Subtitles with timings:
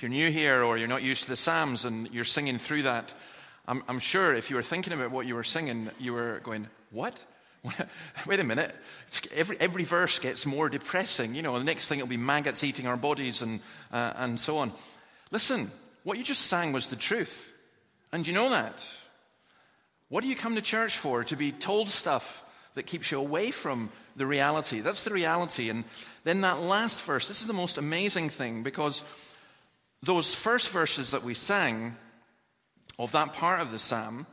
[0.00, 2.84] If you're new here or you're not used to the Psalms and you're singing through
[2.84, 3.12] that,
[3.68, 6.68] I'm, I'm sure if you were thinking about what you were singing, you were going,
[6.90, 7.22] What?
[8.26, 8.74] Wait a minute.
[9.08, 11.34] It's, every, every verse gets more depressing.
[11.34, 13.60] You know, the next thing it'll be maggots eating our bodies and,
[13.92, 14.72] uh, and so on.
[15.32, 15.70] Listen,
[16.04, 17.52] what you just sang was the truth.
[18.10, 18.82] And you know that.
[20.08, 21.24] What do you come to church for?
[21.24, 22.42] To be told stuff
[22.72, 24.80] that keeps you away from the reality.
[24.80, 25.68] That's the reality.
[25.68, 25.84] And
[26.24, 29.04] then that last verse, this is the most amazing thing because
[30.02, 31.96] those first verses that we sang
[32.98, 34.26] of that part of the psalm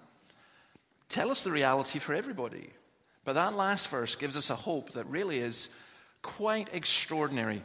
[1.10, 2.70] tell us the reality for everybody.
[3.26, 5.70] But that last verse gives us a hope that really is
[6.22, 7.64] quite extraordinary.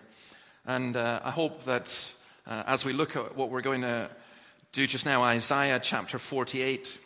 [0.67, 2.13] And uh, I hope that
[2.47, 4.11] uh, as we look at what we're going to
[4.73, 6.99] do just now, Isaiah chapter 48,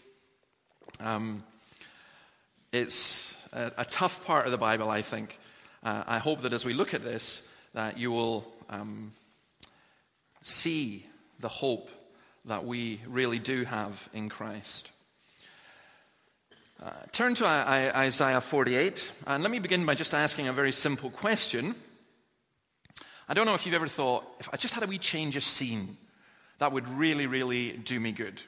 [1.01, 1.43] um,
[2.73, 5.39] it's a, a, tough part of the Bible, I think.
[5.83, 9.13] Uh, I hope that as we look at this, that you will um,
[10.47, 11.05] see
[11.41, 11.91] the hope
[12.45, 14.93] that we really do have in Christ.
[16.81, 21.11] Uh, turn to Isaiah 48, and let me begin by just asking a very simple
[21.11, 21.75] question.
[23.29, 25.43] I don't know if you've ever thought, if I just had a wee change of
[25.43, 25.97] scene,
[26.59, 28.41] that would really, really do me good.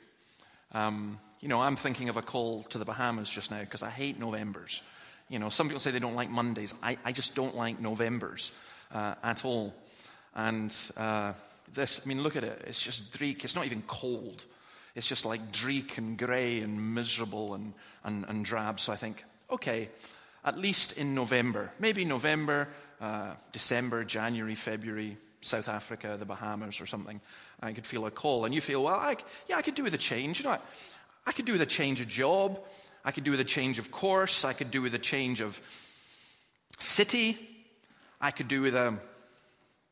[0.72, 3.91] Um, you know, I'm thinking of a call to the Bahamas just now because I
[3.91, 4.82] hate Novembers.
[5.28, 6.76] You know, some people say they don't like Mondays.
[6.80, 8.52] I, I just don't like Novembers
[8.92, 9.74] uh, at all.
[10.34, 11.32] And uh,
[11.74, 12.64] this, I mean, look at it.
[12.66, 13.44] It's just dreek.
[13.44, 14.44] It's not even cold.
[14.94, 18.80] It's just like dreek and grey and miserable and, and, and drab.
[18.80, 19.88] So I think, okay,
[20.44, 22.69] at least in November, maybe November,
[23.00, 27.20] uh, December, January, February, South Africa, the Bahamas, or something,
[27.60, 28.44] I could feel a call.
[28.44, 29.16] And you feel, well, I,
[29.48, 30.41] yeah, I could do with a change.
[30.41, 30.58] You know, I,
[31.27, 32.58] I could do with a change of job.
[33.05, 34.44] I could do with a change of course.
[34.44, 35.60] I could do with a change of
[36.78, 37.38] city.
[38.20, 38.98] I could do with a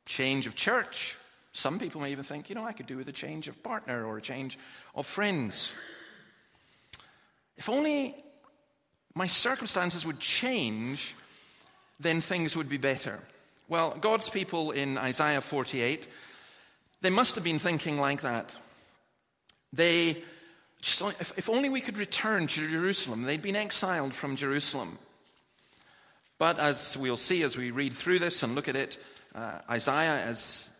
[0.06, 1.16] change of church.
[1.56, 4.04] Some people may even think, you know, I could do with a change of partner
[4.04, 4.58] or a change
[4.94, 5.74] of friends.
[7.56, 8.14] If only
[9.14, 11.14] my circumstances would change,
[11.98, 13.20] then things would be better.
[13.68, 16.06] Well, God's people in Isaiah 48,
[17.00, 18.54] they must have been thinking like that.
[19.72, 20.22] They,
[20.82, 23.22] if only we could return to Jerusalem.
[23.22, 24.98] They'd been exiled from Jerusalem.
[26.36, 28.98] But as we'll see as we read through this and look at it,
[29.34, 30.75] uh, Isaiah, as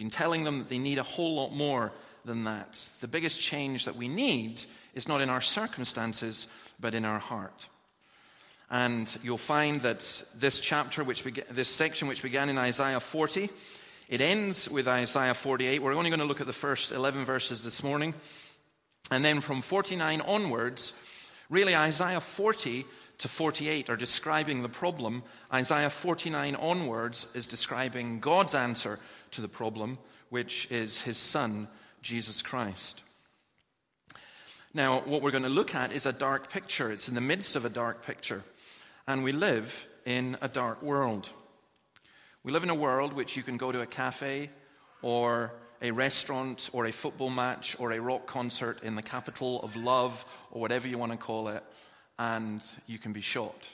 [0.00, 1.92] been telling them that they need a whole lot more
[2.24, 2.88] than that.
[3.02, 6.48] The biggest change that we need is not in our circumstances,
[6.80, 7.68] but in our heart.
[8.70, 13.50] And you'll find that this chapter, which began, this section which began in Isaiah 40,
[14.08, 15.82] it ends with Isaiah 48.
[15.82, 18.14] We're only going to look at the first 11 verses this morning.
[19.10, 20.94] And then from 49 onwards,
[21.50, 22.86] really Isaiah 40
[23.20, 25.22] to 48 are describing the problem.
[25.52, 28.98] Isaiah 49 onwards is describing God's answer
[29.32, 29.98] to the problem,
[30.30, 31.68] which is his son,
[32.00, 33.02] Jesus Christ.
[34.72, 36.90] Now, what we're going to look at is a dark picture.
[36.90, 38.42] It's in the midst of a dark picture.
[39.06, 41.30] And we live in a dark world.
[42.42, 44.48] We live in a world which you can go to a cafe
[45.02, 49.76] or a restaurant or a football match or a rock concert in the capital of
[49.76, 51.62] love or whatever you want to call it
[52.20, 53.66] and you can be shot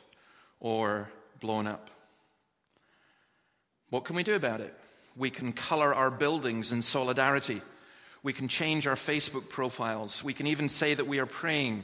[0.61, 1.91] or blown up.
[3.91, 4.73] What can we do about it?
[5.17, 7.61] We can color our buildings in solidarity.
[8.23, 10.23] We can change our Facebook profiles.
[10.23, 11.83] We can even say that we are praying.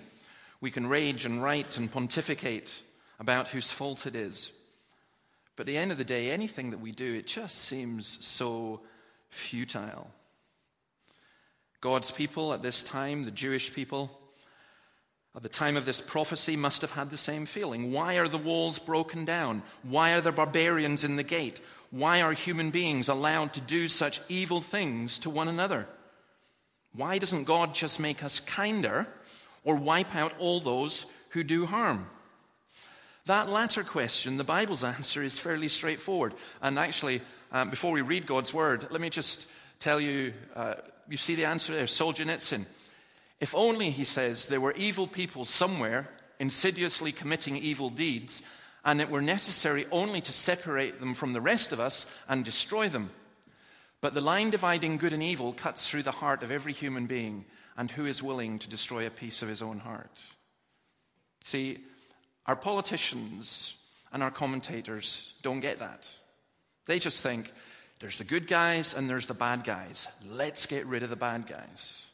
[0.60, 2.82] We can rage and write and pontificate
[3.18, 4.52] about whose fault it is.
[5.56, 8.82] But at the end of the day, anything that we do, it just seems so
[9.30, 10.12] futile.
[11.80, 14.16] God's people at this time, the Jewish people,
[15.34, 17.92] at the time of this prophecy must have had the same feeling.
[17.92, 19.62] Why are the walls broken down?
[19.82, 21.60] Why are there barbarians in the gate?
[21.90, 25.86] Why are human beings allowed to do such evil things to one another?
[26.94, 29.06] Why doesn't God just make us kinder
[29.64, 32.08] or wipe out all those who do harm?
[33.26, 36.34] That latter question, the Bible's answer is fairly straightforward.
[36.60, 37.22] And actually,
[37.52, 39.48] um, before we read God's word, let me just
[39.78, 40.74] tell you uh,
[41.08, 42.64] you see the answer there Solzhenitsyn.
[43.42, 46.08] If only, he says, there were evil people somewhere
[46.38, 48.40] insidiously committing evil deeds,
[48.84, 52.88] and it were necessary only to separate them from the rest of us and destroy
[52.88, 53.10] them.
[54.00, 57.44] But the line dividing good and evil cuts through the heart of every human being,
[57.76, 60.20] and who is willing to destroy a piece of his own heart?
[61.42, 61.78] See,
[62.46, 63.76] our politicians
[64.12, 66.08] and our commentators don't get that.
[66.86, 67.52] They just think
[67.98, 70.06] there's the good guys and there's the bad guys.
[70.28, 72.06] Let's get rid of the bad guys.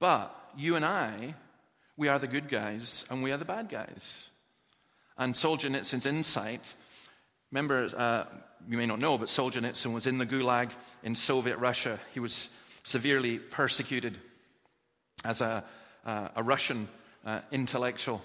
[0.00, 1.34] But you and I,
[1.96, 4.30] we are the good guys and we are the bad guys.
[5.16, 6.74] And Solzhenitsyn's insight,
[7.50, 8.24] remember, uh,
[8.68, 10.70] you may not know, but Solzhenitsyn was in the Gulag
[11.02, 11.98] in Soviet Russia.
[12.14, 12.54] He was
[12.84, 14.16] severely persecuted
[15.24, 15.64] as a,
[16.04, 16.88] uh, a Russian
[17.26, 18.22] uh, intellectual.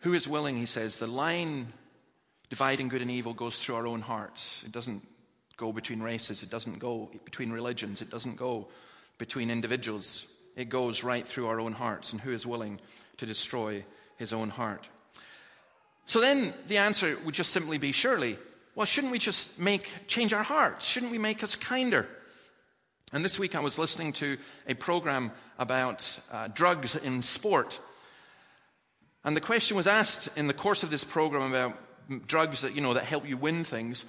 [0.00, 1.72] Who is willing, he says, the line
[2.48, 4.64] dividing good and evil goes through our own hearts.
[4.64, 5.06] It doesn't
[5.56, 8.68] go between races, it doesn't go between religions, it doesn't go
[9.22, 10.26] between individuals.
[10.56, 12.12] It goes right through our own hearts.
[12.12, 12.80] And who is willing
[13.18, 13.84] to destroy
[14.16, 14.88] his own heart?
[16.06, 18.36] So then the answer would just simply be surely,
[18.74, 20.88] well, shouldn't we just make change our hearts?
[20.88, 22.08] Shouldn't we make us kinder?
[23.12, 27.78] And this week I was listening to a program about uh, drugs in sport.
[29.22, 32.80] And the question was asked in the course of this program about drugs that, you
[32.80, 34.04] know, that help you win things.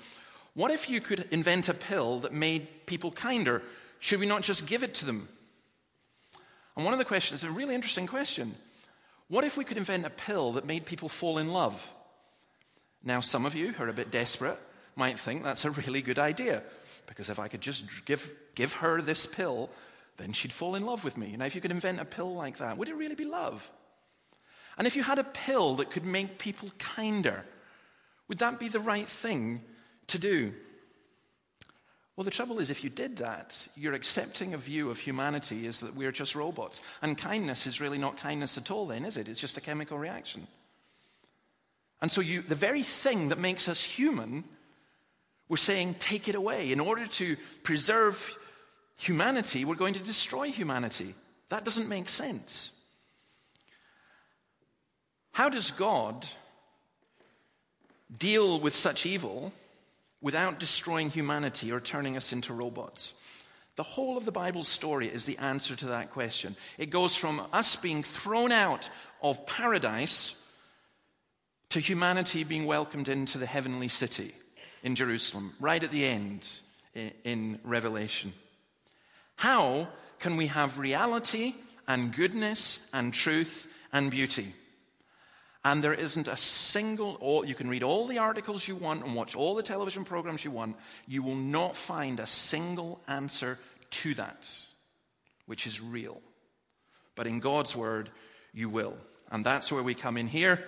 [0.55, 3.61] What if you could invent a pill that made people kinder?
[4.03, 5.29] Should we not just give it to them?
[6.75, 8.53] And one of the questions a really interesting question.
[9.29, 11.93] What if we could invent a pill that made people fall in love?
[13.01, 14.59] Now, some of you who are a bit desperate
[14.97, 16.63] might think that's a really good idea,
[17.07, 19.69] because if I could just give, give her this pill,
[20.17, 21.37] then she'd fall in love with me.
[21.37, 23.71] Now, if you could invent a pill like that, would it really be love?
[24.77, 27.45] And if you had a pill that could make people kinder,
[28.27, 29.63] would that be the right thing
[30.07, 30.53] to do?
[32.15, 35.79] Well, the trouble is, if you did that, you're accepting a view of humanity is
[35.79, 36.79] that we're just robots.
[37.01, 39.27] And kindness is really not kindness at all, then, is it?
[39.27, 40.45] It's just a chemical reaction.
[42.01, 44.43] And so, you, the very thing that makes us human,
[45.49, 46.71] we're saying, take it away.
[46.71, 48.37] In order to preserve
[48.99, 51.15] humanity, we're going to destroy humanity.
[51.49, 52.79] That doesn't make sense.
[55.31, 56.27] How does God
[58.15, 59.51] deal with such evil
[60.23, 63.13] without destroying humanity or turning us into robots?
[63.75, 66.55] The whole of the Bible story is the answer to that question.
[66.77, 68.89] It goes from us being thrown out
[69.21, 70.39] of paradise
[71.69, 74.31] to humanity being welcomed into the heavenly city
[74.83, 76.47] in Jerusalem, right at the end
[77.23, 78.31] in Revelation.
[79.35, 79.87] How
[80.19, 81.55] can we have reality
[81.87, 84.53] and goodness and truth and beauty?
[85.65, 89.15] And there isn't a single, all, you can read all the articles you want and
[89.15, 90.75] watch all the television programs you want.
[91.07, 93.57] You will not find a single answer
[93.91, 94.49] to that,
[95.45, 96.21] which is real.
[97.15, 98.09] But in God's word,
[98.53, 98.97] you will.
[99.31, 100.65] And that's where we come in here.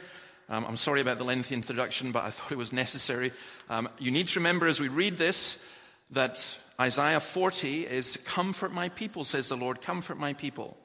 [0.47, 3.33] Um, I'm sorry about the lengthy introduction, but I thought it was necessary.
[3.69, 5.65] Um, you need to remember as we read this
[6.11, 10.77] that Isaiah 40 is Comfort my people, says the Lord, comfort my people.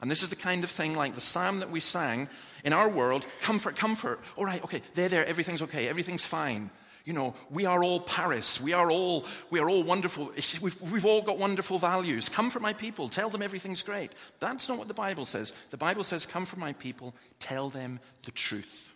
[0.00, 2.28] And this is the kind of thing like the psalm that we sang
[2.64, 4.20] in our world comfort, comfort.
[4.36, 6.70] All right, okay, there, there, everything's okay, everything's fine.
[7.04, 8.60] You know, we are all Paris.
[8.60, 10.30] We are all, we are all wonderful.
[10.60, 12.28] We've, we've all got wonderful values.
[12.28, 13.08] Come for my people.
[13.08, 14.12] Tell them everything's great.
[14.40, 15.54] That's not what the Bible says.
[15.70, 17.14] The Bible says, come for my people.
[17.38, 18.92] Tell them the truth.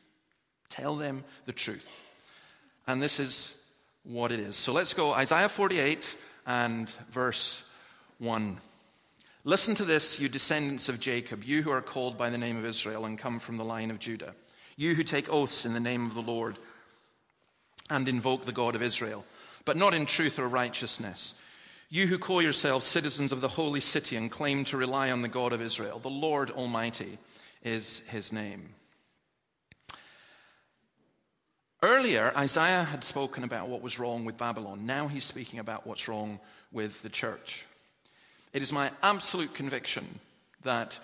[0.69, 2.03] Tell them the truth.
[2.87, 3.67] And this is
[4.05, 4.57] what it is.
[4.57, 6.17] So let's go Isaiah 48
[6.47, 7.65] and verse
[8.19, 8.59] 1.
[9.45, 12.65] Listen to this, you descendants of Jacob, you who are called by the name of
[12.65, 14.35] Israel and come from the line of Judah,
[14.77, 16.57] you who take oaths in the name of the Lord
[17.91, 19.25] and invoke the God of Israel,
[19.65, 21.35] but not in truth or righteousness.
[21.91, 25.29] You who call yourselves citizens of the holy city and claim to rely on the
[25.29, 27.19] God of Israel, the Lord Almighty
[27.65, 28.69] is his name.
[31.83, 34.87] Earlier, Isaiah had spoken about what was wrong with Babylon.
[34.87, 36.39] Now he's speaking about what's wrong
[36.71, 37.67] with the church.
[38.53, 40.21] It is my absolute conviction
[40.63, 41.01] that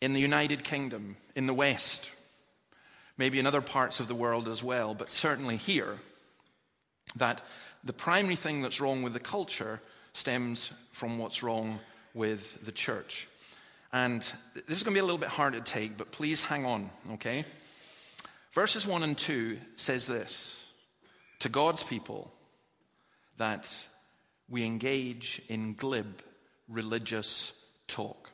[0.00, 2.12] in the United Kingdom, in the West,
[3.16, 5.98] maybe in other parts of the world as well, but certainly here,
[7.16, 7.42] that
[7.82, 9.80] the primary thing that's wrong with the culture
[10.12, 11.80] stems from what's wrong
[12.12, 13.26] with the church.
[13.92, 14.20] And
[14.54, 16.90] this is going to be a little bit hard to take, but please hang on,
[17.12, 17.44] okay?
[18.52, 20.64] Verses 1 and 2 says this
[21.38, 22.30] to God's people
[23.38, 23.86] that
[24.48, 26.22] we engage in glib
[26.68, 27.52] religious
[27.86, 28.30] talk.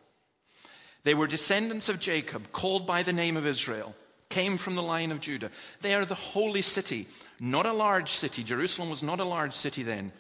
[1.03, 3.95] They were descendants of Jacob, called by the name of Israel,
[4.31, 5.51] came from the line of Judah.
[5.83, 7.07] They are the holy city,
[7.39, 8.43] not a large city.
[8.43, 10.13] Jerusalem was not a large city then.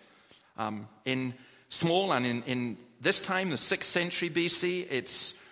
[0.56, 1.34] Um, in
[1.70, 5.42] small and in, in this time, the 6th century BC, it's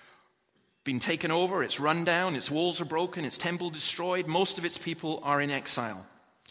[0.85, 4.27] been taken over, it's run down, its walls are broken, its temple destroyed.
[4.27, 6.05] Most of its people are in exile.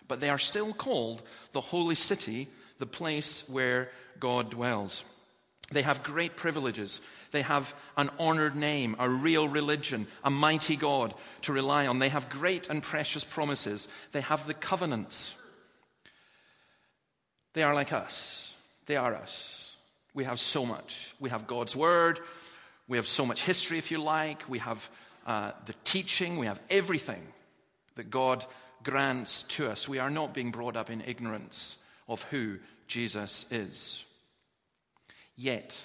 [0.07, 1.21] But they are still called
[1.51, 2.47] the holy city
[2.81, 5.05] the place where God dwells.
[5.71, 6.99] They have great privileges.
[7.29, 11.99] They have an honored name, a real religion, a mighty God to rely on.
[11.99, 13.87] They have great and precious promises.
[14.13, 15.39] They have the covenants.
[17.53, 18.55] They are like us.
[18.87, 19.77] They are us.
[20.15, 21.13] We have so much.
[21.19, 22.19] We have God's word.
[22.87, 24.49] We have so much history, if you like.
[24.49, 24.89] We have
[25.27, 26.37] uh, the teaching.
[26.37, 27.21] We have everything
[27.93, 28.43] that God
[28.83, 29.87] grants to us.
[29.87, 31.77] We are not being brought up in ignorance
[32.11, 34.03] of who Jesus is.
[35.37, 35.81] Yet,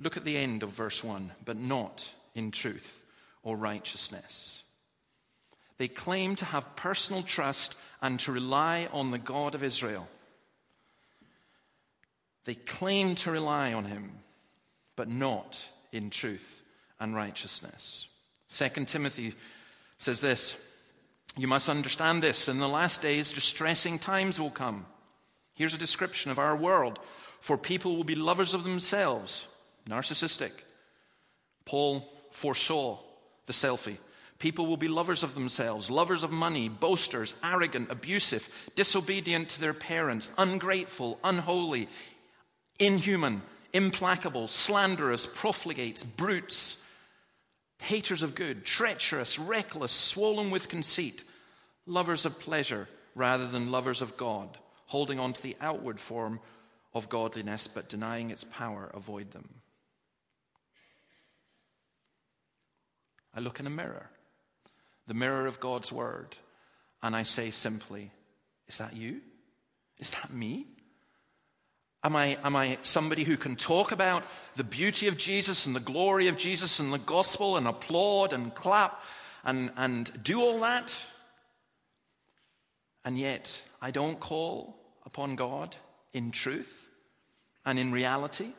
[0.00, 3.04] look at the end of verse 1 but not in truth
[3.44, 4.64] or righteousness.
[5.78, 10.08] They claim to have personal trust and to rely on the God of Israel.
[12.44, 14.10] They claim to rely on him,
[14.96, 16.64] but not in truth
[16.98, 18.08] and righteousness.
[18.48, 19.34] 2 Timothy
[19.98, 20.73] says this
[21.36, 22.48] You must understand this.
[22.48, 24.86] In the last days, distressing times will come.
[25.56, 26.98] Here's a description of our world.
[27.40, 29.48] For people will be lovers of themselves,
[29.88, 30.52] narcissistic.
[31.64, 32.98] Paul foresaw
[33.46, 33.98] the selfie.
[34.38, 39.74] People will be lovers of themselves, lovers of money, boasters, arrogant, abusive, disobedient to their
[39.74, 41.88] parents, ungrateful, unholy,
[42.78, 46.83] inhuman, implacable, slanderous, profligates, brutes,
[47.84, 51.22] haters of good, treacherous, reckless, swollen with conceit,
[51.86, 56.40] lovers of pleasure rather than lovers of God, holding on to the outward form
[56.94, 59.48] of godliness but denying its power, avoid them.
[63.34, 64.10] I look in a mirror,
[65.06, 66.36] the mirror of God's word,
[67.02, 68.10] and I say simply,
[68.68, 69.20] Is that you?
[69.98, 70.66] Is that me?
[72.04, 74.24] Am I, am I somebody who can talk about
[74.56, 78.54] the beauty of Jesus and the glory of Jesus and the gospel and applaud and
[78.54, 79.02] clap
[79.42, 80.94] and, and do all that?
[83.06, 85.76] And yet, I don't call upon God
[86.12, 86.90] in truth
[87.64, 88.52] and in reality.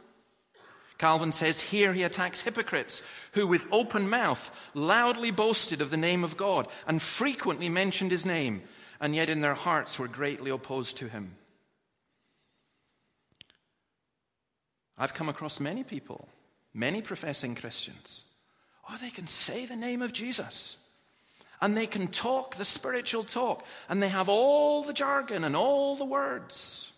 [0.97, 6.23] Calvin says here he attacks hypocrites who, with open mouth, loudly boasted of the name
[6.23, 8.63] of God and frequently mentioned his name,
[8.99, 11.35] and yet in their hearts were greatly opposed to him.
[14.97, 16.27] I've come across many people,
[16.73, 18.23] many professing Christians.
[18.89, 20.77] Oh, they can say the name of Jesus.
[21.61, 23.65] And they can talk the spiritual talk.
[23.89, 26.91] And they have all the jargon and all the words.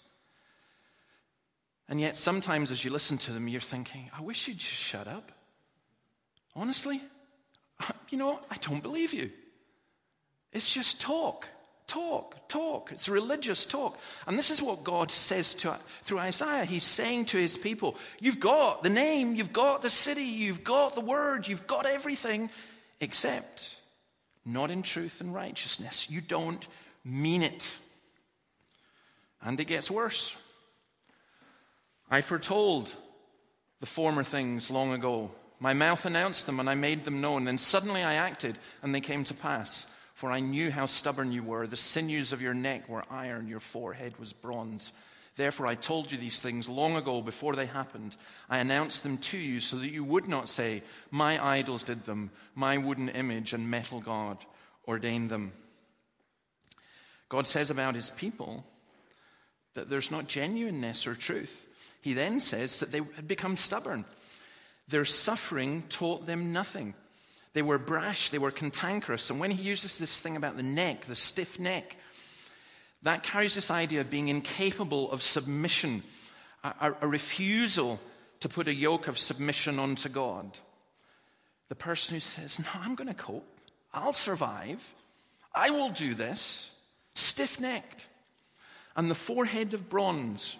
[1.89, 5.08] And yet, sometimes as you listen to them, you're thinking, I wish you'd just shut
[5.08, 5.32] up.
[6.56, 7.01] Honestly,
[8.10, 9.32] you know, I don't believe you.
[10.51, 11.48] It's just talk.
[11.88, 12.91] Talk, talk.
[12.91, 13.98] It's religious talk.
[14.27, 16.65] And this is what God says to, through Isaiah.
[16.65, 20.96] He's saying to his people, You've got the name, you've got the city, you've got
[20.96, 22.50] the word, you've got everything,
[23.00, 23.79] except
[24.46, 26.10] not in truth and righteousness.
[26.10, 26.67] You don't
[27.06, 27.77] mean it.
[29.41, 30.36] And it gets worse.
[32.10, 32.94] I foretold
[33.79, 35.32] the former things long ago.
[35.60, 37.48] My mouth announced them and I made them known.
[37.48, 39.91] And suddenly I acted and they came to pass.
[40.18, 41.68] For I knew how stubborn you were.
[41.68, 44.92] The sinews of your neck were iron, your forehead was bronze.
[45.36, 48.18] Therefore, I told you these things long ago before they happened.
[48.50, 50.82] I announced them to you so that you would not say,
[51.12, 54.40] My idols did them, my wooden image and metal God
[54.88, 55.52] ordained them.
[57.30, 58.66] God says about his people
[59.76, 61.68] that there's not genuineness or truth.
[62.02, 64.04] He then says that they had become stubborn.
[64.88, 66.96] Their suffering taught them nothing.
[67.58, 69.32] They were brash, they were cantankerous.
[69.32, 71.96] And when he uses this thing about the neck, the stiff neck,
[73.02, 76.04] that carries this idea of being incapable of submission,
[76.64, 78.00] a, a refusal
[78.42, 80.56] to put a yoke of submission onto God.
[81.70, 83.48] The person who says, No, I'm going to cope,
[83.92, 84.94] I'll survive,
[85.56, 86.70] I will do this,
[87.16, 88.08] stiff necked.
[88.96, 90.58] And the forehead of bronze,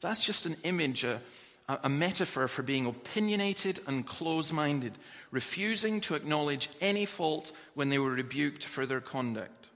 [0.00, 1.20] that's just an image, a,
[1.68, 4.92] a metaphor for being opinionated and close minded,
[5.30, 9.68] refusing to acknowledge any fault when they were rebuked for their conduct.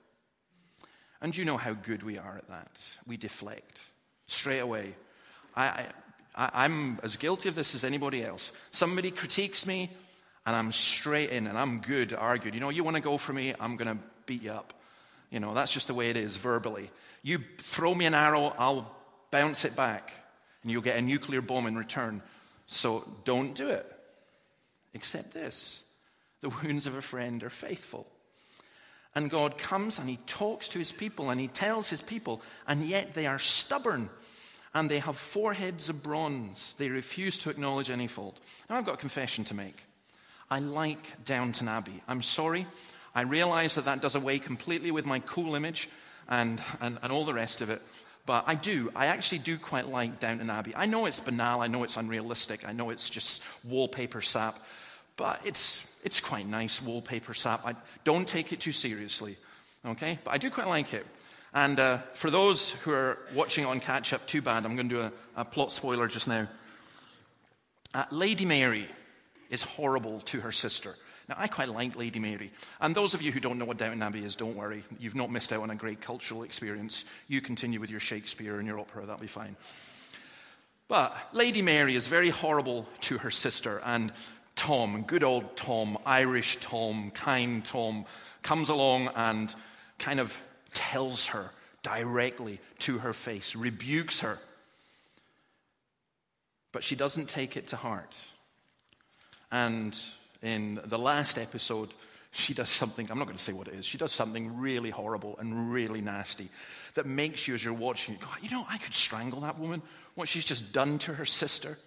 [1.22, 2.96] And you know how good we are at that.
[3.06, 3.80] We deflect
[4.26, 4.94] straight away.
[5.56, 5.86] I,
[6.34, 8.52] I, am as guilty of this as anybody else.
[8.70, 9.90] Somebody critiques me,
[10.44, 12.52] and I'm straight in, and I'm good to argue.
[12.52, 14.74] You know, you want to go for me, I'm going to beat you up.
[15.30, 16.90] You know, that's just the way it is verbally.
[17.22, 18.94] You throw me an arrow, I'll
[19.30, 20.12] bounce it back
[20.62, 22.22] and you'll get a nuclear bomb in return.
[22.66, 23.86] So don't do it.
[24.94, 25.84] Except this
[26.40, 28.06] the wounds of a friend are faithful.
[29.14, 32.84] And God comes and He talks to His people and He tells His people, and
[32.84, 34.10] yet they are stubborn
[34.74, 36.74] and they have foreheads of bronze.
[36.78, 38.38] They refuse to acknowledge any fault.
[38.68, 39.82] Now, I've got a confession to make.
[40.50, 42.02] I like Downton Abbey.
[42.06, 42.66] I'm sorry.
[43.14, 45.88] I realize that that does away completely with my cool image
[46.28, 47.82] and, and, and all the rest of it.
[48.28, 48.92] But I do.
[48.94, 50.74] I actually do quite like Downton Abbey.
[50.76, 51.62] I know it's banal.
[51.62, 52.68] I know it's unrealistic.
[52.68, 54.58] I know it's just wallpaper sap.
[55.16, 57.62] But it's, it's quite nice wallpaper sap.
[57.64, 59.38] I don't take it too seriously.
[59.82, 60.18] Okay?
[60.24, 61.06] But I do quite like it.
[61.54, 64.66] And uh, for those who are watching on catch up, too bad.
[64.66, 66.48] I'm going to do a, a plot spoiler just now.
[67.94, 68.84] Uh, Lady Mary
[69.48, 70.94] is horrible to her sister.
[71.28, 72.50] Now, I quite like Lady Mary.
[72.80, 74.82] And those of you who don't know what Downton Abbey is, don't worry.
[74.98, 77.04] You've not missed out on a great cultural experience.
[77.26, 79.56] You continue with your Shakespeare and your opera, that'll be fine.
[80.88, 84.10] But Lady Mary is very horrible to her sister, and
[84.56, 88.06] Tom, good old Tom, Irish Tom, kind Tom,
[88.42, 89.54] comes along and
[89.98, 90.40] kind of
[90.72, 91.50] tells her
[91.82, 94.38] directly to her face, rebukes her.
[96.72, 98.18] But she doesn't take it to heart.
[99.52, 99.98] And
[100.42, 101.90] in the last episode,
[102.30, 104.90] she does something, I'm not going to say what it is, she does something really
[104.90, 106.48] horrible and really nasty
[106.94, 109.82] that makes you, as you're watching it, go, you know, I could strangle that woman,
[110.14, 111.78] what she's just done to her sister.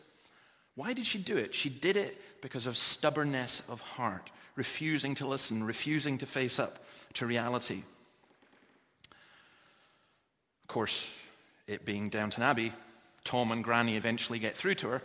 [0.75, 1.53] Why did she do it?
[1.53, 6.79] She did it because of stubbornness of heart, refusing to listen, refusing to face up
[7.15, 7.83] to reality.
[10.63, 11.21] Of course,
[11.67, 12.71] it being Downton Abbey,
[13.23, 15.01] Tom and Granny eventually get through to her,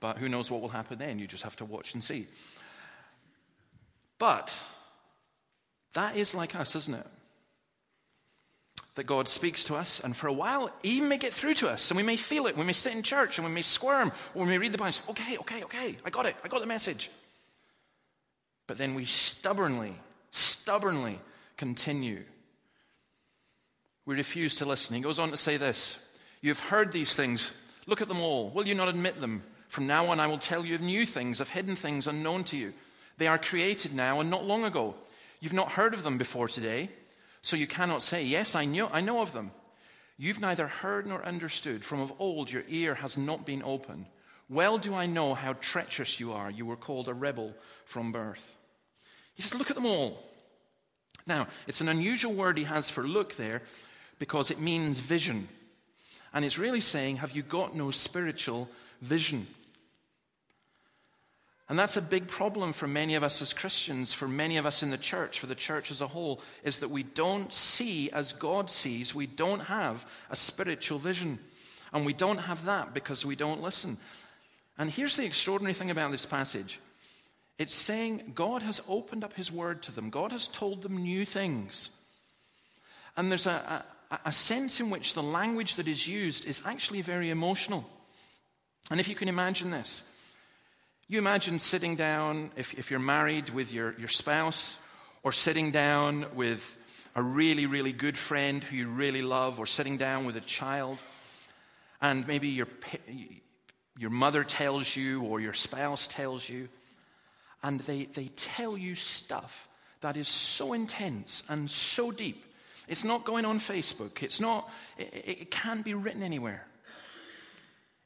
[0.00, 1.18] but who knows what will happen then?
[1.18, 2.26] You just have to watch and see.
[4.18, 4.62] But
[5.94, 7.06] that is like us, isn't it?
[8.96, 11.90] That God speaks to us, and for a while, He may get through to us,
[11.90, 12.56] and we may feel it.
[12.56, 14.92] We may sit in church, and we may squirm, or we may read the Bible.
[14.92, 16.36] Say, okay, okay, okay, I got it.
[16.44, 17.10] I got the message.
[18.66, 19.94] But then we stubbornly,
[20.30, 21.18] stubbornly
[21.56, 22.24] continue.
[24.04, 24.96] We refuse to listen.
[24.96, 26.04] He goes on to say this
[26.40, 27.52] You've heard these things.
[27.86, 28.50] Look at them all.
[28.50, 29.42] Will you not admit them?
[29.68, 32.56] From now on, I will tell you of new things, of hidden things unknown to
[32.56, 32.72] you.
[33.18, 34.94] They are created now and not long ago.
[35.40, 36.88] You've not heard of them before today,
[37.42, 39.50] so you cannot say, Yes, I know, I know of them.
[40.16, 41.84] You've neither heard nor understood.
[41.84, 44.06] From of old, your ear has not been open.
[44.48, 46.50] Well do I know how treacherous you are.
[46.50, 48.56] You were called a rebel from birth.
[49.34, 50.24] He says, Look at them all.
[51.26, 53.62] Now, it's an unusual word he has for look there
[54.18, 55.48] because it means vision.
[56.32, 58.68] And it's really saying, Have you got no spiritual
[59.02, 59.46] vision?
[61.68, 64.82] And that's a big problem for many of us as Christians, for many of us
[64.82, 68.32] in the church, for the church as a whole, is that we don't see as
[68.32, 69.14] God sees.
[69.14, 71.38] We don't have a spiritual vision.
[71.92, 73.98] And we don't have that because we don't listen.
[74.78, 76.80] And here's the extraordinary thing about this passage
[77.58, 81.24] it's saying God has opened up his word to them, God has told them new
[81.24, 81.90] things.
[83.16, 87.02] And there's a, a, a sense in which the language that is used is actually
[87.02, 87.84] very emotional.
[88.92, 90.14] And if you can imagine this,
[91.08, 94.78] you imagine sitting down, if, if you're married with your, your spouse,
[95.22, 96.76] or sitting down with
[97.14, 100.98] a really, really good friend who you really love, or sitting down with a child,
[102.02, 102.68] and maybe your,
[103.98, 106.68] your mother tells you, or your spouse tells you,
[107.62, 109.66] and they, they tell you stuff
[110.02, 112.44] that is so intense and so deep.
[112.86, 114.22] It's not going on Facebook.
[114.22, 114.68] It's not,
[114.98, 116.66] it, it can't be written anywhere.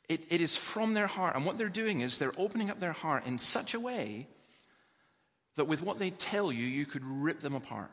[0.08, 1.36] It, it is from their heart.
[1.36, 4.26] And what they're doing is they're opening up their heart in such a way
[5.56, 7.90] that with what they tell you, you could rip them apart.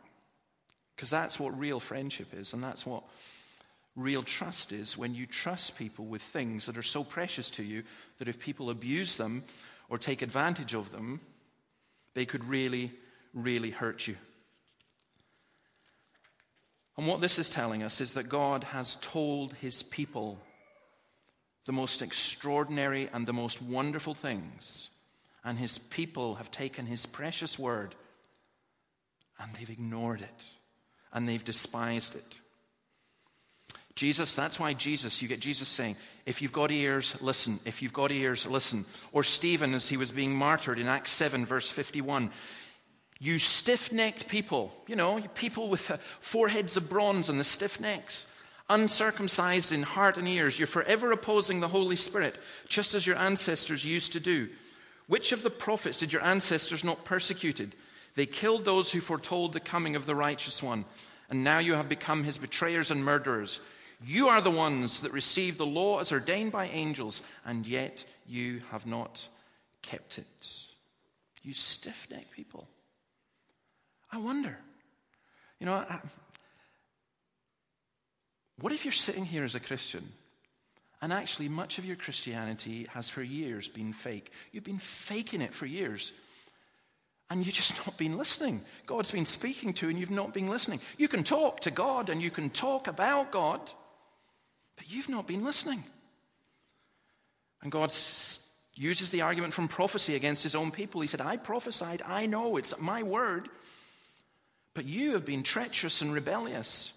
[0.96, 3.04] Because that's what real friendship is, and that's what
[3.96, 7.84] real trust is when you trust people with things that are so precious to you
[8.18, 9.44] that if people abuse them
[9.90, 11.22] or take advantage of them,
[12.14, 12.92] they could really,
[13.34, 14.16] really hurt you.
[16.98, 20.38] And what this is telling us is that God has told his people
[21.66, 24.90] the most extraordinary and the most wonderful things,
[25.44, 27.96] and his people have taken his precious word
[29.40, 30.50] and they've ignored it
[31.14, 32.36] and they've despised it.
[33.96, 37.60] Jesus, that's why Jesus, you get Jesus saying, if you've got ears, listen.
[37.66, 38.86] If you've got ears, listen.
[39.12, 42.32] Or Stephen, as he was being martyred in Acts 7, verse 51,
[43.20, 47.82] you stiff necked people, you know, people with uh, foreheads of bronze and the stiff
[47.82, 48.26] necks,
[48.70, 53.84] uncircumcised in heart and ears, you're forever opposing the Holy Spirit, just as your ancestors
[53.84, 54.50] used to do.
[55.08, 57.76] Which of the prophets did your ancestors not persecuted?
[58.16, 60.86] They killed those who foretold the coming of the righteous one,
[61.30, 63.60] and now you have become his betrayers and murderers.
[64.06, 68.62] You are the ones that received the law as ordained by angels, and yet you
[68.72, 69.28] have not
[69.82, 70.58] kept it.
[71.42, 72.68] You stiff necked people.
[74.12, 74.58] I wonder,
[75.60, 75.86] you know,
[78.62, 80.08] what if you're sitting here as a Christian
[81.02, 84.32] and actually much of your Christianity has for years been fake?
[84.52, 86.14] You've been faking it for years.
[87.30, 88.62] And you've just not been listening.
[88.86, 90.80] God's been speaking to you and you've not been listening.
[90.98, 93.62] You can talk to God and you can talk about God,
[94.76, 95.84] but you've not been listening.
[97.62, 97.94] And God
[98.76, 101.02] uses the argument from prophecy against his own people.
[101.02, 103.50] He said, I prophesied, I know, it's my word.
[104.74, 106.94] But you have been treacherous and rebellious.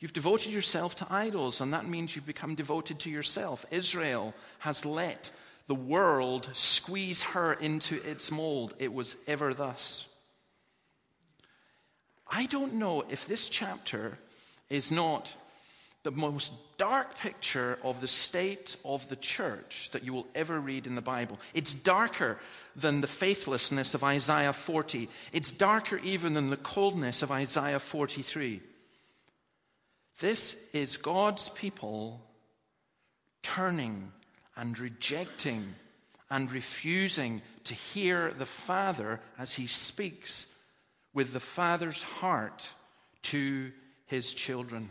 [0.00, 3.66] You've devoted yourself to idols, and that means you've become devoted to yourself.
[3.70, 5.30] Israel has let
[5.66, 8.74] the world squeeze her into its mold.
[8.78, 10.08] It was ever thus.
[12.30, 14.18] I don't know if this chapter
[14.70, 15.34] is not
[16.02, 20.86] the most dark picture of the state of the church that you will ever read
[20.86, 21.38] in the Bible.
[21.52, 22.38] It's darker
[22.74, 25.10] than the faithlessness of Isaiah 40.
[25.32, 28.62] It's darker even than the coldness of Isaiah 43.
[30.20, 32.20] This is God's people
[33.42, 34.12] turning
[34.54, 35.74] and rejecting
[36.30, 40.46] and refusing to hear the Father as he speaks
[41.14, 42.68] with the Father's heart
[43.22, 43.72] to
[44.06, 44.90] his children.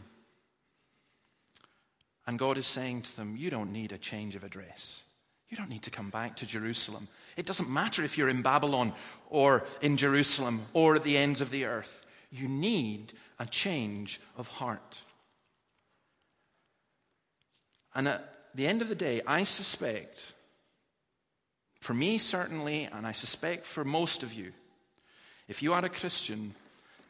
[2.26, 5.04] And God is saying to them, You don't need a change of address.
[5.50, 7.08] You don't need to come back to Jerusalem.
[7.38, 8.94] It doesn't matter if you're in Babylon
[9.30, 12.06] or in Jerusalem or at the ends of the earth.
[12.32, 15.04] You need a change of heart.
[18.00, 20.32] And at the end of the day, I suspect,
[21.82, 24.54] for me certainly, and I suspect for most of you,
[25.50, 26.56] if you are a Christian,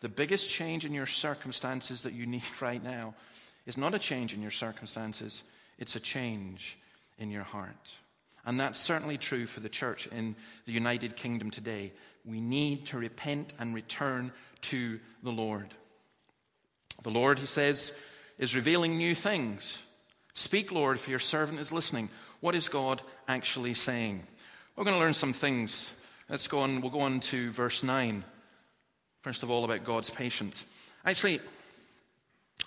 [0.02, 3.14] the biggest change in your circumstances that you need right now
[3.68, 5.44] is not a change in your circumstances,
[5.78, 6.80] it's a change
[7.20, 8.00] in your heart.
[8.44, 11.94] And that's certainly true for the church in the United Kingdom today.
[12.26, 15.72] We need to repent and return to the Lord.
[17.04, 17.96] The Lord, he says,
[18.40, 19.86] is revealing new things.
[20.40, 22.10] Speak, Lord, for your servant is listening.
[22.40, 24.24] What is God actually saying?
[24.76, 25.94] We're going to learn some things
[26.30, 28.24] Let's go on, we'll go on to verse 9.
[29.24, 30.64] First of all, about God's patience.
[31.04, 31.40] Actually,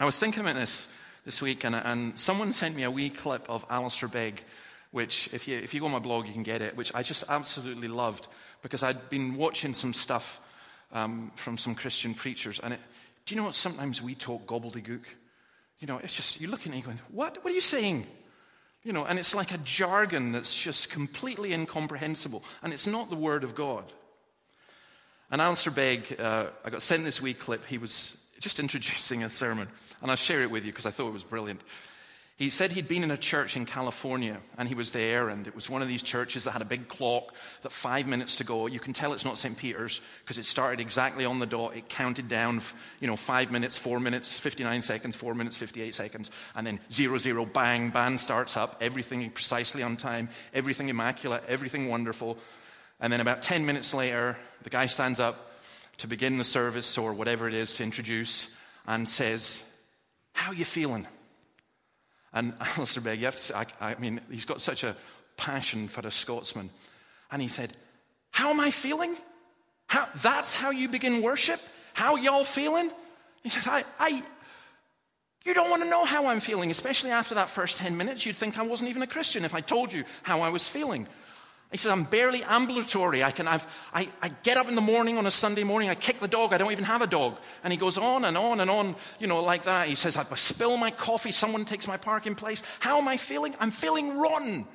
[0.00, 0.88] I was thinking about this
[1.24, 4.42] this week, and, and someone sent me a wee clip of Alistair Begg,
[4.90, 7.04] which, if you, if you go on my blog, you can get it, which I
[7.04, 8.26] just absolutely loved
[8.62, 10.40] because I'd been watching some stuff
[10.90, 12.58] um, from some Christian preachers.
[12.58, 12.80] And it,
[13.26, 13.54] do you know what?
[13.54, 15.04] Sometimes we talk gobbledygook.
[15.82, 17.42] You know, it's just, you're looking at it going, what?
[17.42, 18.06] What are you saying?
[18.84, 22.44] You know, and it's like a jargon that's just completely incomprehensible.
[22.62, 23.84] And it's not the Word of God.
[25.32, 27.66] And Alistair Begg, uh, I got sent this wee clip.
[27.66, 29.66] He was just introducing a sermon.
[30.00, 31.60] And I'll share it with you because I thought it was brilliant.
[32.42, 35.54] He said he'd been in a church in California and he was there, and it
[35.54, 38.66] was one of these churches that had a big clock that five minutes to go.
[38.66, 39.56] You can tell it's not St.
[39.56, 41.76] Peter's because it started exactly on the dot.
[41.76, 42.60] It counted down,
[42.98, 47.16] you know, five minutes, four minutes, 59 seconds, four minutes, 58 seconds, and then zero,
[47.16, 52.36] zero, bang, band starts up, everything precisely on time, everything immaculate, everything wonderful.
[52.98, 55.60] And then about 10 minutes later, the guy stands up
[55.98, 58.52] to begin the service or whatever it is to introduce
[58.84, 59.62] and says,
[60.32, 61.06] How you feeling?
[62.32, 64.96] And Alistair Begg, you have to say, I, I mean, he's got such a
[65.36, 66.70] passion for a Scotsman.
[67.30, 67.72] And he said,
[68.30, 69.16] How am I feeling?
[69.86, 71.60] How, that's how you begin worship?
[71.94, 72.90] How y'all feeling?
[73.42, 74.22] He says, I, I,
[75.44, 78.24] you don't want to know how I'm feeling, especially after that first 10 minutes.
[78.24, 81.08] You'd think I wasn't even a Christian if I told you how I was feeling.
[81.72, 83.24] He says, I'm barely ambulatory.
[83.24, 85.94] I, can, I've, I, I get up in the morning on a Sunday morning, I
[85.94, 87.38] kick the dog, I don't even have a dog.
[87.64, 89.88] And he goes on and on and on, you know, like that.
[89.88, 92.62] He says, I spill my coffee, someone takes my parking place.
[92.78, 93.54] How am I feeling?
[93.58, 94.66] I'm feeling rotten.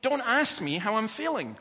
[0.00, 1.58] Don't ask me how I'm feeling.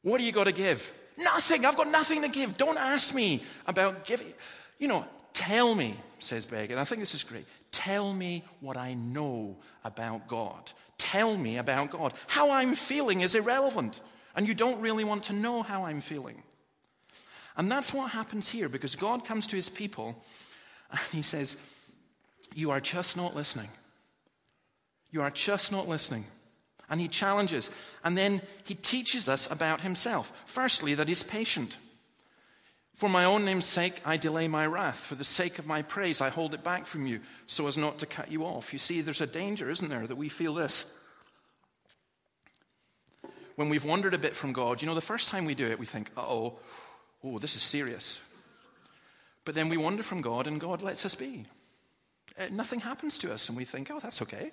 [0.00, 0.90] What do you got to give?
[1.18, 1.66] Nothing.
[1.66, 2.56] I've got nothing to give.
[2.56, 4.32] Don't ask me about giving.
[4.78, 7.44] You know, tell me, says Begg, and I think this is great.
[7.70, 12.14] Tell me what I know about God tell me about God.
[12.28, 14.00] How I'm feeling is irrelevant,
[14.36, 16.42] and you don't really want to know how I'm feeling.
[17.56, 20.22] And that's what happens here because God comes to his people
[20.90, 21.56] and he says,
[22.54, 23.68] You are just not listening.
[25.10, 26.24] You are just not listening.
[26.88, 27.70] And he challenges.
[28.04, 30.32] And then he teaches us about himself.
[30.46, 31.76] Firstly, that he's patient.
[32.94, 34.98] For my own name's sake, I delay my wrath.
[34.98, 37.98] For the sake of my praise, I hold it back from you so as not
[37.98, 38.72] to cut you off.
[38.72, 40.96] You see, there's a danger, isn't there, that we feel this.
[43.56, 45.78] When we've wandered a bit from God, you know, the first time we do it,
[45.78, 46.58] we think, oh,
[47.24, 48.20] oh, this is serious.
[49.44, 51.46] But then we wander from God and God lets us be.
[52.38, 54.52] Uh, nothing happens to us, and we think, oh, that's okay.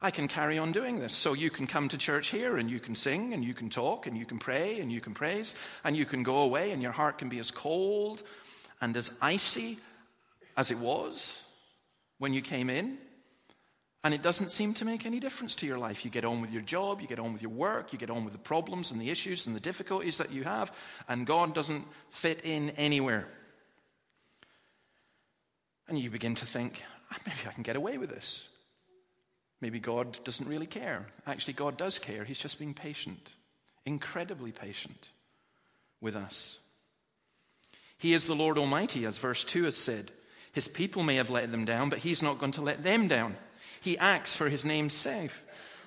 [0.00, 1.14] I can carry on doing this.
[1.14, 4.06] So you can come to church here and you can sing and you can talk
[4.06, 5.54] and you can pray and you can praise
[5.84, 8.22] and you can go away and your heart can be as cold
[8.80, 9.78] and as icy
[10.56, 11.44] as it was
[12.18, 12.98] when you came in.
[14.04, 16.04] And it doesn't seem to make any difference to your life.
[16.04, 18.24] You get on with your job, you get on with your work, you get on
[18.24, 20.72] with the problems and the issues and the difficulties that you have,
[21.08, 23.26] and God doesn't fit in anywhere.
[25.88, 28.48] And you begin to think, ah, maybe I can get away with this.
[29.66, 31.06] Maybe God doesn't really care.
[31.26, 32.22] Actually, God does care.
[32.22, 33.34] He's just being patient,
[33.84, 35.10] incredibly patient
[36.00, 36.60] with us.
[37.98, 40.12] He is the Lord Almighty, as verse 2 has said.
[40.52, 43.34] His people may have let them down, but He's not going to let them down.
[43.80, 45.32] He acts for His name's sake.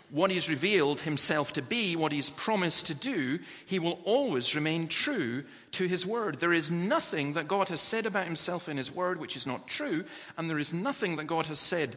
[0.09, 4.87] what he's revealed himself to be, what he's promised to do, he will always remain
[4.87, 6.35] true to his word.
[6.35, 9.67] There is nothing that God has said about himself in his word which is not
[9.67, 10.03] true,
[10.35, 11.95] and there is nothing that God has said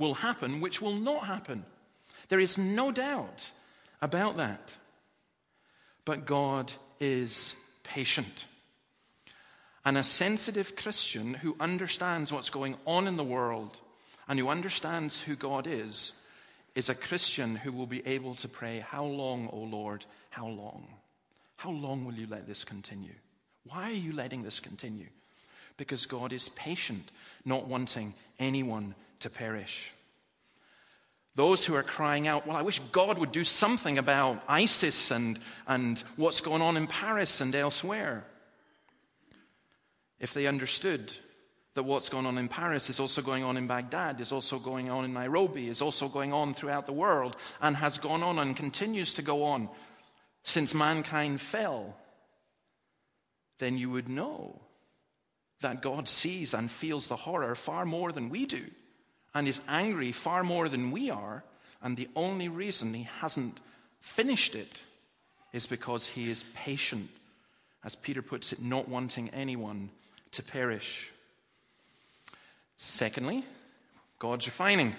[0.00, 1.64] will happen which will not happen.
[2.30, 3.52] There is no doubt
[4.00, 4.74] about that.
[6.04, 8.46] But God is patient.
[9.84, 13.76] And a sensitive Christian who understands what's going on in the world
[14.26, 16.14] and who understands who God is
[16.74, 20.06] is a Christian who will be able to pray, How long, O Lord?
[20.30, 20.86] How long?
[21.56, 23.14] How long will you let this continue?
[23.64, 25.08] Why are you letting this continue?
[25.76, 27.10] Because God is patient,
[27.44, 29.92] not wanting anyone to perish.
[31.36, 35.38] Those who are crying out, Well, I wish God would do something about ISIS and,
[35.66, 38.24] and what's going on in Paris and elsewhere.
[40.18, 41.12] If they understood
[41.74, 44.90] that what's going on in Paris is also going on in Baghdad, is also going
[44.90, 48.56] on in Nairobi, is also going on throughout the world, and has gone on and
[48.56, 49.68] continues to go on
[50.42, 51.96] since mankind fell,
[53.58, 54.60] then you would know
[55.60, 58.64] that God sees and feels the horror far more than we do,
[59.34, 61.44] and is angry far more than we are,
[61.82, 63.58] and the only reason he hasn't
[64.00, 64.80] finished it
[65.52, 67.08] is because he is patient,
[67.84, 69.90] as Peter puts it, not wanting anyone
[70.32, 71.10] to perish.
[72.76, 73.44] Secondly,
[74.18, 74.94] God's refining.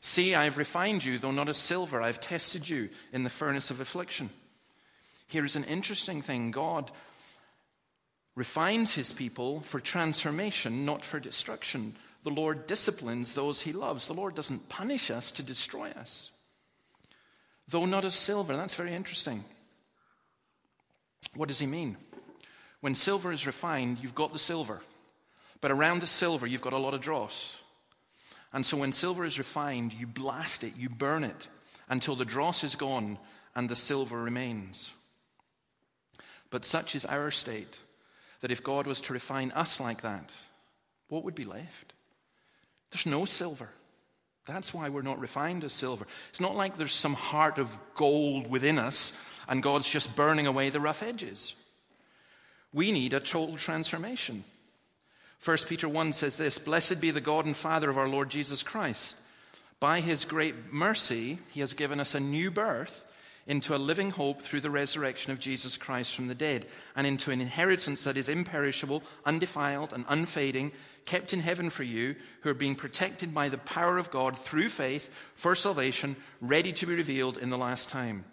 [0.00, 2.02] See, I have refined you, though not as silver.
[2.02, 4.30] I have tested you in the furnace of affliction.
[5.28, 6.90] Here is an interesting thing God
[8.34, 11.94] refines his people for transformation, not for destruction.
[12.24, 14.06] The Lord disciplines those he loves.
[14.06, 16.30] The Lord doesn't punish us to destroy us.
[17.68, 18.56] Though not as silver.
[18.56, 19.44] That's very interesting.
[21.34, 21.96] What does he mean?
[22.80, 24.80] When silver is refined, you've got the silver.
[25.60, 27.60] But around the silver, you've got a lot of dross.
[28.52, 31.48] And so when silver is refined, you blast it, you burn it
[31.88, 33.18] until the dross is gone
[33.54, 34.92] and the silver remains.
[36.50, 37.80] But such is our state
[38.40, 40.32] that if God was to refine us like that,
[41.08, 41.94] what would be left?
[42.92, 43.68] There's no silver.
[44.46, 46.06] That's why we're not refined as silver.
[46.30, 49.12] It's not like there's some heart of gold within us
[49.48, 51.54] and God's just burning away the rough edges.
[52.72, 54.44] We need a total transformation.
[55.44, 58.62] 1 Peter 1 says this Blessed be the God and Father of our Lord Jesus
[58.62, 59.16] Christ.
[59.80, 63.04] By his great mercy, he has given us a new birth
[63.46, 67.32] into a living hope through the resurrection of Jesus Christ from the dead, and into
[67.32, 70.70] an inheritance that is imperishable, undefiled, and unfading,
[71.04, 74.68] kept in heaven for you, who are being protected by the power of God through
[74.68, 78.24] faith for salvation, ready to be revealed in the last time.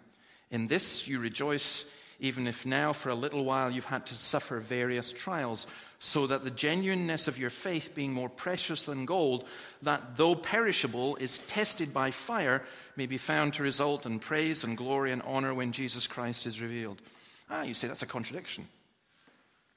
[0.50, 1.84] In this you rejoice,
[2.18, 5.66] even if now for a little while you've had to suffer various trials
[6.02, 9.44] so that the genuineness of your faith, being more precious than gold,
[9.82, 12.62] that though perishable is tested by fire,
[12.96, 16.62] may be found to result in praise and glory and honor when Jesus Christ is
[16.62, 17.02] revealed.
[17.50, 18.66] Ah, you say that's a contradiction.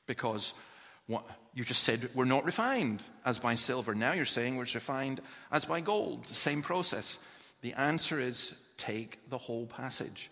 [0.08, 0.54] Because
[1.08, 3.94] what, you just said we're not refined as by silver.
[3.94, 6.26] Now you're saying we're refined as by gold.
[6.26, 7.20] The same process.
[7.62, 10.30] The answer is take the whole passage.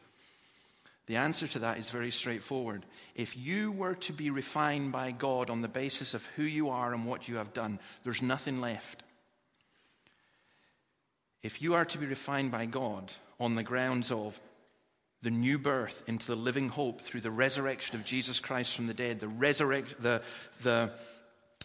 [1.07, 2.85] The answer to that is very straightforward.
[3.15, 6.93] If you were to be refined by God on the basis of who you are
[6.93, 9.03] and what you have done, there's nothing left.
[11.43, 14.39] If you are to be refined by God on the grounds of
[15.21, 18.93] the new birth into the living hope through the resurrection of Jesus Christ from the
[18.93, 20.21] dead, the, resurrect, the,
[20.63, 20.91] the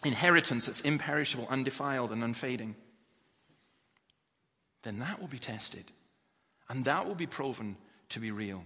[0.05, 2.75] inheritance that's imperishable, undefiled, and unfading,
[4.83, 5.85] then that will be tested.
[6.69, 7.77] And that will be proven
[8.09, 8.63] to be real.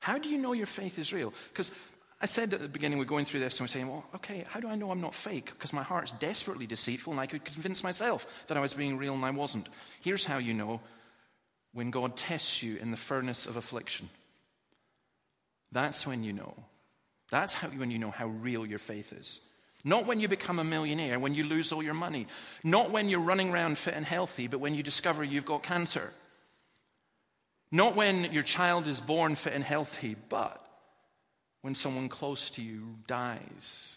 [0.00, 1.32] How do you know your faith is real?
[1.48, 1.70] Because
[2.20, 4.60] I said at the beginning, we're going through this and we're saying, well, okay, how
[4.60, 5.46] do I know I'm not fake?
[5.46, 9.14] Because my heart's desperately deceitful and I could convince myself that I was being real
[9.14, 9.68] and I wasn't.
[10.00, 10.80] Here's how you know
[11.72, 14.08] when God tests you in the furnace of affliction.
[15.70, 16.54] That's when you know.
[17.30, 19.40] That's how, when you know how real your faith is.
[19.84, 22.26] Not when you become a millionaire, when you lose all your money.
[22.62, 26.12] Not when you're running around fit and healthy, but when you discover you've got cancer.
[27.70, 30.62] Not when your child is born fit and healthy, but
[31.62, 33.96] when someone close to you dies.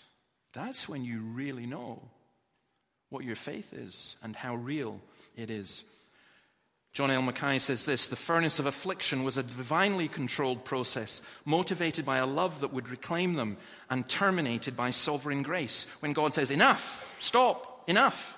[0.54, 2.02] That's when you really know
[3.10, 5.02] what your faith is and how real
[5.36, 5.84] it is.
[6.96, 7.22] John L.
[7.22, 12.26] Mackay says this The furnace of affliction was a divinely controlled process, motivated by a
[12.26, 13.58] love that would reclaim them
[13.90, 15.88] and terminated by sovereign grace.
[16.00, 18.38] When God says, Enough, stop, enough.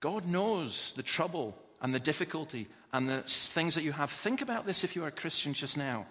[0.00, 4.10] God knows the trouble and the difficulty and the things that you have.
[4.10, 6.06] Think about this if you are a Christian just now.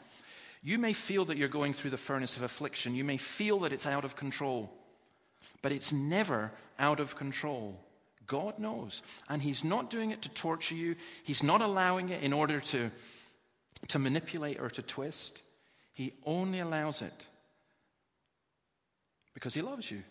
[0.62, 2.94] You may feel that you're going through the furnace of affliction.
[2.94, 4.72] You may feel that it's out of control.
[5.64, 7.80] But it's never out of control.
[8.28, 9.02] God knows.
[9.30, 12.92] And He's not doing it to torture you, He's not allowing it in order to,
[13.90, 15.42] to manipulate or to twist.
[15.94, 17.26] He only allows it
[19.34, 20.04] because He loves you.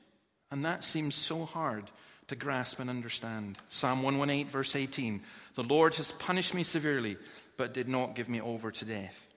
[0.51, 1.85] And that seems so hard
[2.29, 3.59] to grasp and understand.
[3.69, 5.23] Psalm 118, verse 18
[5.55, 7.17] The Lord has punished me severely,
[7.57, 9.29] but did not give me over to death.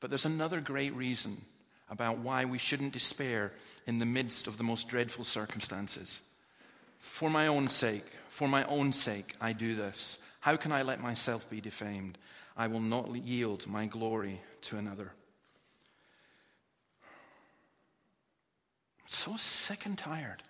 [0.00, 1.40] But there's another great reason
[1.90, 3.52] about why we shouldn't despair
[3.86, 6.20] in the midst of the most dreadful circumstances.
[7.00, 10.18] For my own sake, for my own sake, I do this.
[10.40, 12.18] How can I let myself be defamed?
[12.56, 15.12] I will not yield my glory to another.
[19.02, 20.42] I'm so sick and tired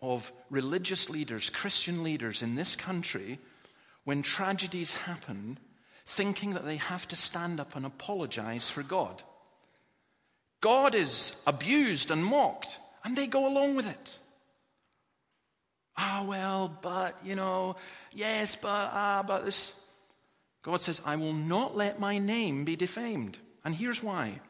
[0.00, 3.38] of religious leaders, Christian leaders in this country,
[4.04, 5.58] when tragedies happen,
[6.06, 9.22] thinking that they have to stand up and apologize for God.
[10.60, 14.18] God is abused and mocked, and they go along with it.
[15.96, 17.76] Ah, well, but, you know,
[18.12, 19.80] yes, but, ah, but this.
[20.62, 23.38] God says, I will not let my name be defamed.
[23.64, 24.40] And here's why.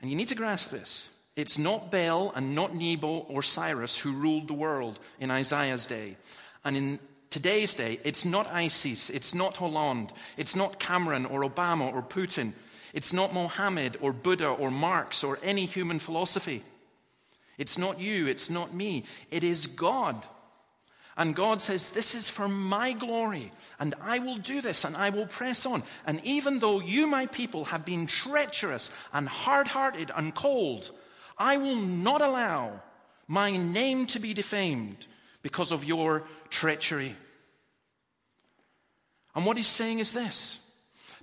[0.00, 1.08] And you need to grasp this.
[1.36, 6.16] It's not Bel and not Nebo or Cyrus who ruled the world in Isaiah's day.
[6.64, 6.98] And in
[7.30, 12.52] today's day, it's not ISIS, it's not Hollande, it's not Cameron or Obama or Putin,
[12.92, 16.64] it's not Mohammed or Buddha or Marx or any human philosophy.
[17.58, 20.24] It's not you, it's not me, it is God.
[21.16, 25.10] And God says, This is for my glory, and I will do this, and I
[25.10, 25.82] will press on.
[26.06, 30.92] And even though you, my people, have been treacherous and hard hearted and cold,
[31.36, 32.80] I will not allow
[33.26, 35.08] my name to be defamed
[35.42, 37.16] because of your treachery.
[39.34, 40.64] And what he's saying is this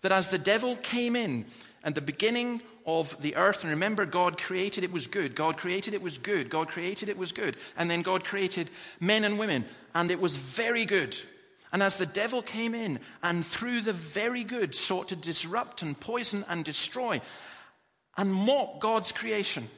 [0.02, 1.46] that as the devil came in
[1.86, 5.94] and the beginning of the earth, and remember, God created it was good, God created
[5.94, 8.70] it was good, God created it was good, and then God created
[9.00, 11.18] men and women, and it was very good.
[11.72, 15.98] And as the devil came in and through the very good sought to disrupt and
[15.98, 17.22] poison and destroy
[18.18, 19.70] and mock God's creation,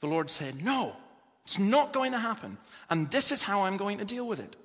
[0.00, 0.94] The Lord said, No,
[1.44, 2.58] it's not going to happen.
[2.90, 4.56] And this is how I'm going to deal with it.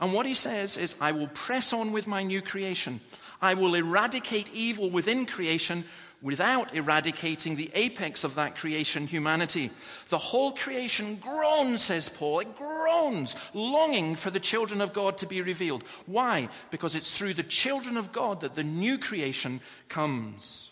[0.00, 3.00] And what he says is, I will press on with my new creation.
[3.40, 5.84] I will eradicate evil within creation
[6.24, 9.70] without eradicating the apex of that creation, humanity.
[10.08, 12.40] The whole creation groans, says Paul.
[12.40, 15.84] It groans, longing for the children of God to be revealed.
[16.06, 16.48] Why?
[16.70, 20.70] Because it's through the children of God that the new creation comes.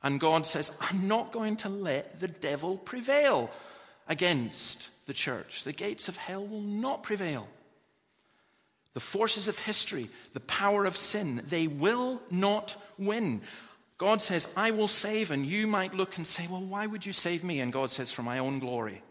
[0.00, 3.50] And God says, I'm not going to let the devil prevail
[4.08, 5.64] against the church.
[5.64, 7.48] The gates of hell will not prevail.
[8.96, 13.42] The forces of history, the power of sin, they will not win.
[13.98, 17.12] God says, I will save, and you might look and say, Well, why would you
[17.12, 17.60] save me?
[17.60, 19.02] And God says, For my own glory.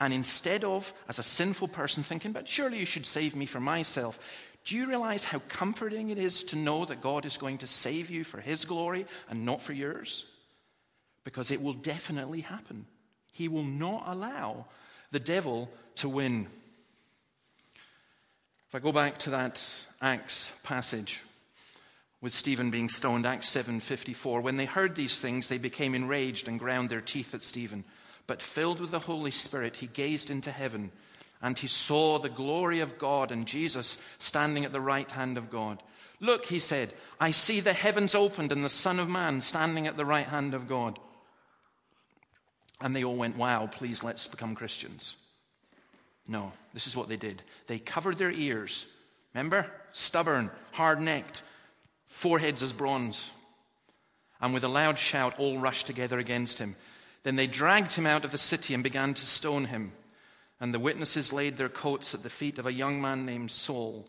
[0.00, 3.60] And instead of, as a sinful person, thinking, But surely you should save me for
[3.60, 4.18] myself,
[4.64, 8.10] do you realize how comforting it is to know that God is going to save
[8.10, 10.26] you for His glory and not for yours?
[11.22, 12.86] Because it will definitely happen.
[13.30, 14.66] He will not allow
[15.12, 16.48] the devil to win.
[18.76, 21.22] If I go back to that Acts passage
[22.20, 26.58] with Stephen being stoned, Acts 7:54, when they heard these things, they became enraged and
[26.58, 27.86] ground their teeth at Stephen.
[28.26, 30.92] But filled with the Holy Spirit, he gazed into heaven
[31.40, 35.48] and he saw the glory of God and Jesus standing at the right hand of
[35.48, 35.82] God.
[36.20, 39.96] Look, he said, I see the heavens opened and the Son of Man standing at
[39.96, 40.98] the right hand of God.
[42.82, 45.16] And they all went, Wow, please let's become Christians.
[46.28, 47.42] No, this is what they did.
[47.66, 48.86] They covered their ears.
[49.34, 49.70] Remember?
[49.92, 51.42] Stubborn, hard necked,
[52.06, 53.32] foreheads as bronze.
[54.40, 56.76] And with a loud shout, all rushed together against him.
[57.22, 59.92] Then they dragged him out of the city and began to stone him.
[60.60, 64.08] And the witnesses laid their coats at the feet of a young man named Saul.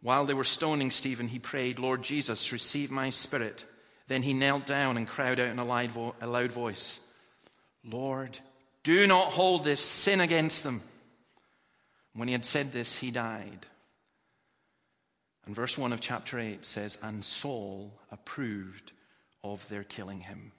[0.00, 3.64] While they were stoning Stephen, he prayed, Lord Jesus, receive my spirit.
[4.06, 7.00] Then he knelt down and cried out in a loud voice,
[7.84, 8.38] Lord,
[8.82, 10.80] do not hold this sin against them.
[12.18, 13.64] When he had said this, he died.
[15.46, 18.90] And verse 1 of chapter 8 says, And Saul approved
[19.44, 20.50] of their killing him.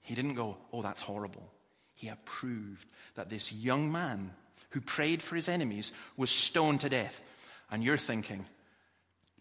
[0.00, 1.52] He didn't go, Oh, that's horrible.
[1.94, 4.30] He approved that this young man
[4.70, 7.22] who prayed for his enemies was stoned to death.
[7.70, 8.46] And you're thinking,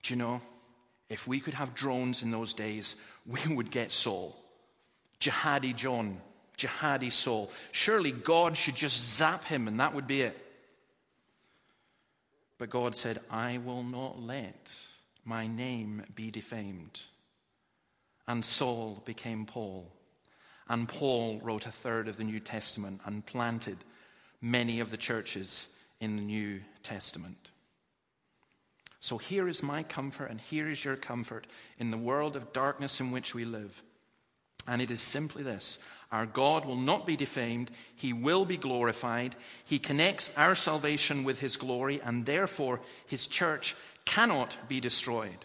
[0.04, 0.42] do you know,
[1.08, 4.36] if we could have drones in those days, we would get Saul.
[5.22, 6.20] Jihadi John,
[6.58, 7.50] jihadi Saul.
[7.72, 10.42] Surely God should just zap him and that would be it.
[12.58, 14.74] But God said, I will not let
[15.26, 17.02] my name be defamed.
[18.28, 19.92] And Saul became Paul.
[20.68, 23.78] And Paul wrote a third of the New Testament and planted
[24.42, 25.68] many of the churches
[26.00, 27.50] in the New Testament.
[29.00, 31.46] So here is my comfort, and here is your comfort
[31.78, 33.84] in the world of darkness in which we live.
[34.68, 35.78] And it is simply this
[36.16, 39.36] our God will not be defamed, He will be glorified.
[39.66, 45.44] He connects our salvation with His glory, and therefore His church cannot be destroyed.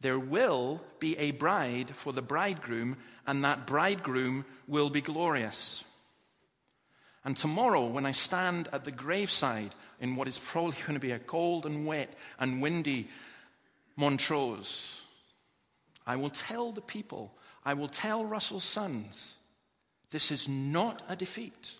[0.00, 5.84] There will be a bride for the bridegroom, and that bridegroom will be glorious.
[7.24, 11.12] And tomorrow, when I stand at the graveside in what is probably going to be
[11.12, 13.06] a cold and wet and windy
[13.94, 15.02] Montrose,
[16.04, 17.32] I will tell the people,
[17.64, 19.36] I will tell Russell's sons,
[20.10, 21.74] this is not a defeat.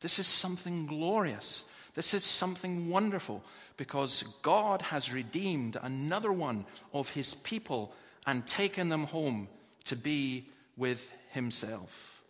[0.00, 1.64] This is something glorious.
[1.94, 3.42] This is something wonderful
[3.76, 7.94] because God has redeemed another one of his people
[8.26, 9.48] and taken them home
[9.84, 10.46] to be
[10.76, 12.22] with himself.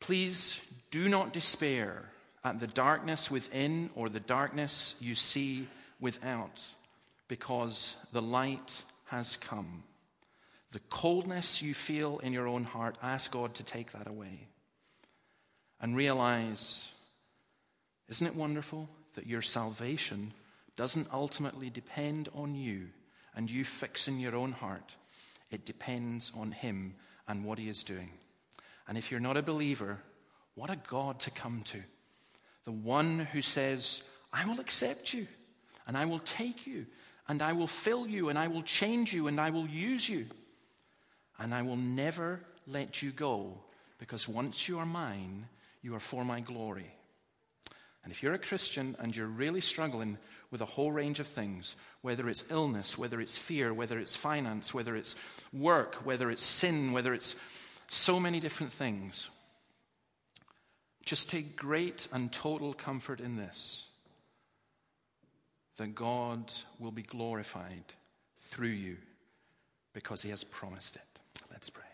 [0.00, 0.60] Please
[0.90, 2.10] do not despair
[2.44, 5.66] at the darkness within or the darkness you see
[6.00, 6.62] without,
[7.26, 9.82] because the light has come.
[10.72, 14.48] The coldness you feel in your own heart, ask God to take that away.
[15.80, 16.92] And realize
[18.08, 20.32] isn't it wonderful that your salvation
[20.76, 22.88] doesn't ultimately depend on you
[23.34, 24.96] and you fixing your own heart?
[25.50, 26.94] It depends on Him
[27.26, 28.10] and what He is doing.
[28.86, 29.98] And if you're not a believer,
[30.54, 31.80] what a God to come to.
[32.64, 34.02] The one who says,
[34.32, 35.26] I will accept you,
[35.86, 36.86] and I will take you,
[37.28, 40.26] and I will fill you, and I will change you, and I will use you,
[41.38, 43.58] and I will never let you go,
[43.98, 45.46] because once you are mine,
[45.82, 46.92] you are for my glory.
[48.04, 50.18] And if you're a Christian and you're really struggling
[50.50, 54.72] with a whole range of things, whether it's illness, whether it's fear, whether it's finance,
[54.72, 55.14] whether it's
[55.52, 57.36] work, whether it's sin, whether it's
[57.88, 59.28] so many different things,
[61.04, 63.87] just take great and total comfort in this
[65.78, 67.84] that God will be glorified
[68.36, 68.96] through you
[69.94, 71.02] because he has promised it.
[71.50, 71.84] Let's pray.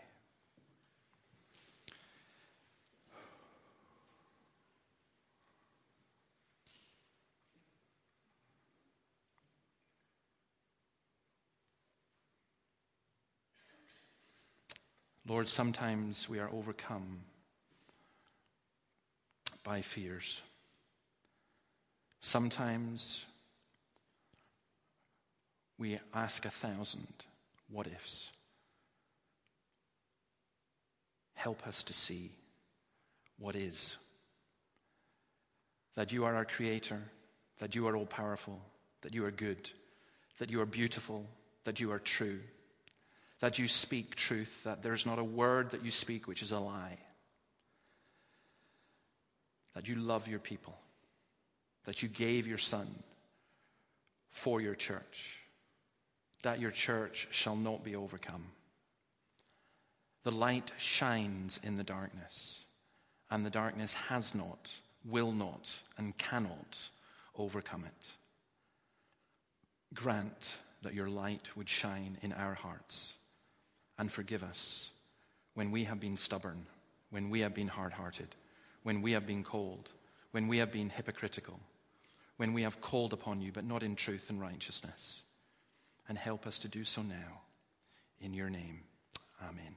[15.27, 17.19] Lord, sometimes we are overcome
[19.63, 20.43] by fears.
[22.19, 23.25] Sometimes
[25.77, 27.07] we ask a thousand
[27.69, 28.31] what ifs.
[31.33, 32.31] Help us to see
[33.37, 33.97] what is.
[35.95, 37.01] That you are our Creator,
[37.59, 38.61] that you are all powerful,
[39.01, 39.69] that you are good,
[40.37, 41.25] that you are beautiful,
[41.63, 42.39] that you are true
[43.39, 46.59] that you speak truth, that there's not a word that you speak which is a
[46.59, 46.97] lie,
[49.73, 50.75] that you love your people,
[51.85, 52.87] that you gave your Son
[54.29, 55.39] for your church,
[56.45, 58.43] that your church shall not be overcome.
[60.23, 62.65] The light shines in the darkness,
[63.31, 64.71] and the darkness has not,
[65.03, 66.77] will not, and cannot
[67.35, 68.11] overcome it.
[69.95, 73.17] Grant that your light would shine in our hearts
[73.97, 74.91] and forgive us
[75.55, 76.67] when we have been stubborn,
[77.09, 78.35] when we have been hard hearted,
[78.83, 79.89] when we have been cold,
[80.29, 81.59] when we have been hypocritical,
[82.37, 85.23] when we have called upon you, but not in truth and righteousness.
[86.07, 87.41] And help us to do so now.
[88.21, 88.81] In your name,
[89.41, 89.75] amen.